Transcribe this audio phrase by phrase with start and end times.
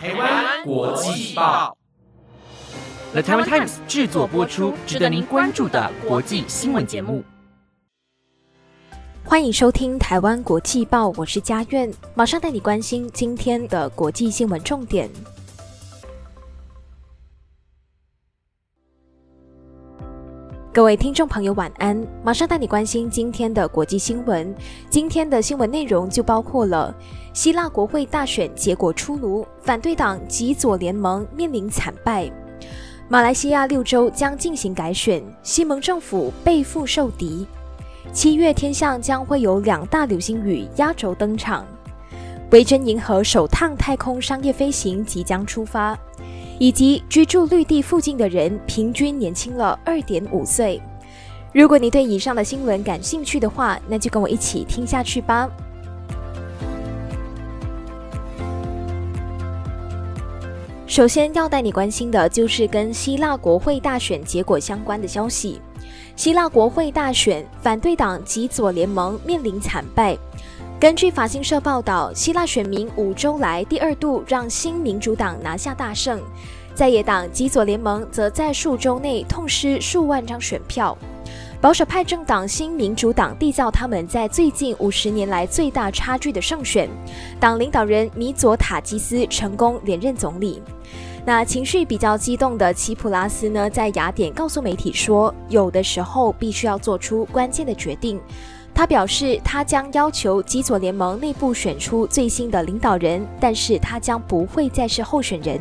[0.00, 1.76] 台湾国际报
[3.10, 7.24] ，The Taiwan Times 制作播出，值得您关注的国际新闻节目。
[9.24, 15.10] 欢迎收听《台湾国际报》，我是佳苑，马上带你关心今天的国际新闻重点。
[20.78, 22.06] 各位听众朋友，晚安！
[22.22, 24.54] 马上带你关心今天的国际新闻。
[24.88, 26.94] 今天的新闻内容就包括了
[27.32, 32.30] 希腊国会大选结果出炉，反对党极左联盟面临惨败；
[33.08, 37.44] 马来西亚六州将进行改选，西蒙政府背负受敌；
[38.12, 41.64] 七月天象将会有两大流星雨压轴登场；
[42.52, 45.98] 维珍银河首趟太空商业飞行即将出发。
[46.58, 50.80] 以及居住绿地附近的人平均年轻了二点五岁。
[51.52, 55.48] 如果你对以上的新闻感兴趣的话，那就跟我一起听下去吧。
[60.86, 65.60] 首先要带你关心的就是跟希腊国会大选结果相关的消息。
[66.16, 70.18] 希腊国会大选，反对党极左联盟面临惨败。
[70.80, 76.20] 根据法新社报道，希腊选民五周来第二度让新民主党拿下大胜，
[76.72, 80.96] 在野党基左联盟则在数周内痛失数万张选票。
[81.60, 86.88] 保守派政党新民主党缔造他们在最近五十年来最大差距的胜选，
[87.40, 90.62] 党领导人米佐塔基斯成功连任总理。
[91.26, 98.20] 那情绪比较激动的齐普拉斯呢，在雅典告诉媒体说，有的时候必须要做出关键的决定。
[98.78, 105.60] 他表示，他将要求基佐联盟内部选出最新的领导人，但是他将不会再是候选人。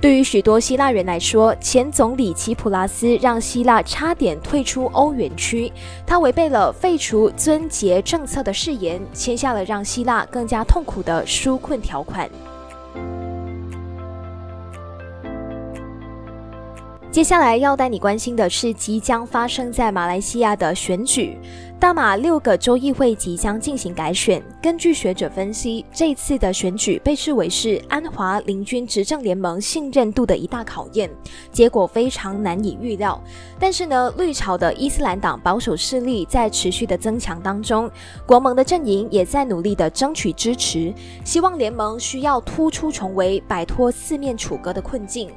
[0.00, 5.70] 对于许多希腊人来说，前总理齐普拉斯让希腊差点退出欧元区，
[6.06, 12.30] 他违背了废除尊节政策的誓言，签下了让希腊更加痛苦的纾困条款。
[17.12, 21.36] 接下来要带你关心的是即将发生在马来西亚的选举。
[21.78, 24.42] 大马六个州议会即将进行改选。
[24.62, 31.10] 根据学者分析，这次的选举被视为是安华林军执政联盟信任度的一大考验，
[31.50, 33.22] 结果非常难以预料。
[33.58, 37.90] 但是呢，绿潮的伊斯兰党保守势力在持续的增强当中，
[38.24, 40.94] 国盟的阵营也在努力的争取支持，
[41.26, 45.30] 希望联盟需要突出重围，摆脱四面楚歌的困境。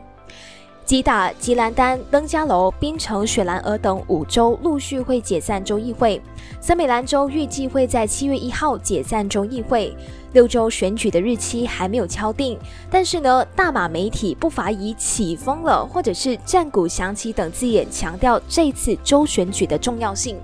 [0.86, 6.22] 吉打、吉兰丹、登嘉楼、槟城、雪兰莪等五州陆续会解散州议会，
[6.62, 9.98] 森美兰州预计会在七月一号解散州议会。
[10.34, 12.56] 六州选举的日期还没有敲定，
[12.88, 20.38] 但是呢，大马媒体不乏以“起风了”或者是“战鼓响起”等字眼强调这次州选举的重要性。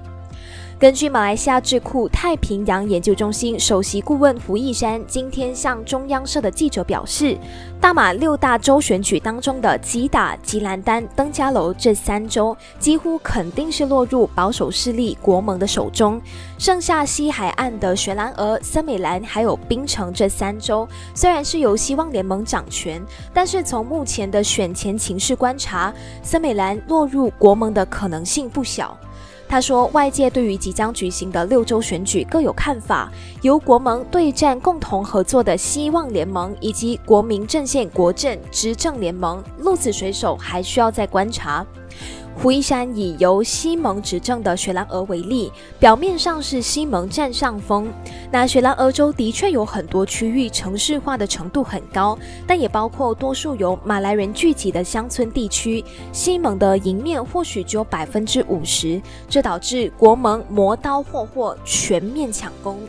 [0.81, 7.37] 根据马来西亚智库太平洋研究中心首席顾问胡义山今天向中央社的记者表示，
[7.79, 16.19] 大马六大州选举当中的吉打、吉兰丹、登嘉楼这三州几乎肯定是落入保守势力国盟的手中，
[16.57, 22.99] 剩下西海岸的雪兰莪、森美兰还有槟城这三州虽然是由希望联盟掌权，
[23.31, 25.93] 但是从目前的选前情势观察，
[26.23, 28.97] 森美兰落入国盟的可能性不小。
[29.51, 41.65] 他说，外界对于即将举行的六州选举各有看法，由国盟对战共同合作的希望联盟以及国民阵线国阵执政联盟，鹿子水手还需要再观察。
[42.41, 47.87] 胡一山以由西蒙执政的雪兰莪为例，表面上是西蒙占上风。
[48.31, 55.85] 那雪兰莪州的确有很多区域城市化的程度很高，但也包括多数由马来人聚集的乡村地区。
[56.11, 62.79] 西蒙的赢面或许只有百分之五十，这导致国盟磨刀霍霍，全面抢攻。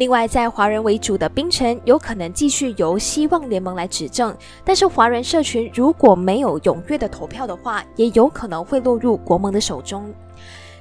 [0.00, 4.34] 另外，在华人为主的冰城有可能继续由希望联盟来执政，
[4.64, 10.10] 但是华人社群如果没有踊跃的投票的话，也有可能会落入国盟的手中。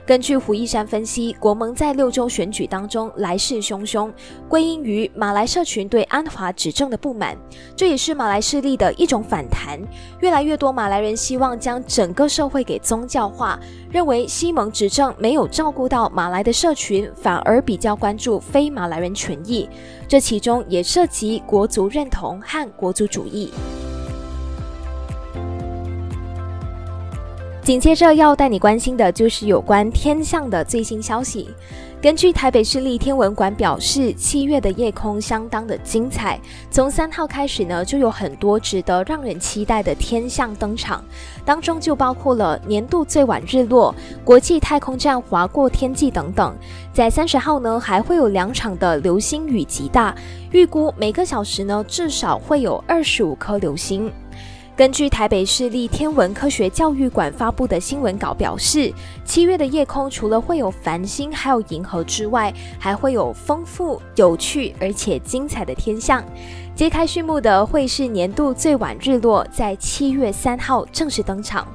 [0.09, 4.11] 根据胡一山分析，国盟在六州选举当中来势汹汹，
[4.47, 7.37] 归因于马来社群对安华执政的不满，
[7.75, 9.79] 这也是马来势力的一种反弹。
[10.19, 13.59] 越来越多马来人希望将整个社会给宗教化，
[13.91, 19.69] 认为西蒙执政没有照顾到马来的社群，反而比较关注非马来人权益，
[20.07, 23.53] 这其中也涉及国族认同和国族主义。
[27.69, 31.47] 紧接着要带你关心的就是有关天象的最新消息。
[32.01, 36.39] 根据台北市立天文馆表示，七月的夜空相当的精彩。
[36.71, 41.05] 从三号开始呢，就有很多值得让人期待的天象登场，
[41.45, 43.93] 当中就包括了年度最晚日落、
[44.23, 46.55] 国际太空站划过天际等等。
[46.91, 50.15] 在三十号呢，还会有两场的流星雨极大，
[50.51, 54.11] 预估每个小时呢至少会有二十五颗流星。
[54.79, 58.89] 根据台北市立天文科学教育馆发布的新闻稿表示，
[59.25, 66.23] 七月的夜空除了会有繁星，还有银河之外，还会有丰富、有趣而且精彩的天象。
[66.73, 71.67] 揭开序幕的会是年度最晚日落，在七月三号正式登场。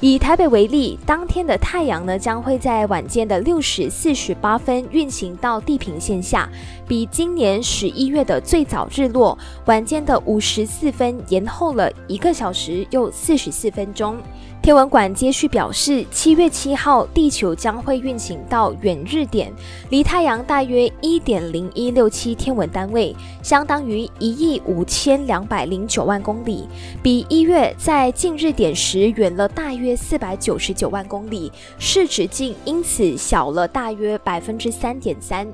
[0.00, 6.48] 以台北为例，当天的太阳呢将会在晚间的六时四十八分运行到地平线下，
[6.92, 14.18] 比今年十一月的最早日落晚间的五十四分延后了一个小时又四十四分钟。
[14.60, 19.50] 天文馆接续表示，七月七号，地球将会运行到远日点，
[19.88, 26.68] 离太阳大约一点零一六七天文单位，相当于一亿五千两百零九万公里，
[27.02, 35.48] 比一月在近日点时远了大约四百九十九万公里，视直径因此小了大约百分之三点三。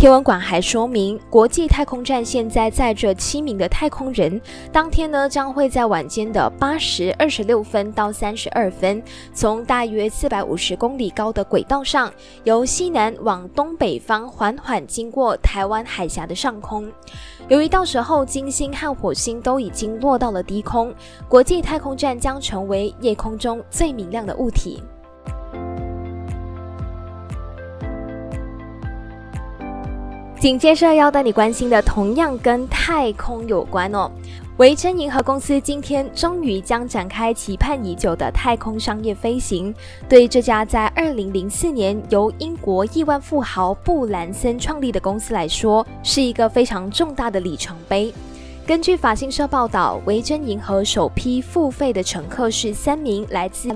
[0.00, 4.40] 天文馆还说明，国际太空站现在载着七名的太空人，
[4.72, 9.02] 当天呢将会在晚间的八时二十六分到三十二分，
[9.34, 12.10] 从大约四百五十公里高的轨道上，
[12.44, 16.90] 由西南往东北方缓缓经过台湾海峡的上空。
[17.48, 20.94] 由于到时候金星和火星都已经落到了低空，
[21.28, 24.82] 国际太空站将成为夜空中最明亮的物体。
[30.40, 34.10] 紧接着要带你关心的，同样跟太空有关哦。
[34.56, 39.74] 维珍银河公司今天终于将展开期盼已久的太空商业飞行。
[40.08, 48.10] 对这家在二零零四年由英国亿万富豪布兰森创立的公司来说，是一个非常重大的里程碑。
[48.66, 53.70] 根据法新社报道，维珍银河首批付费的乘客是三名来自。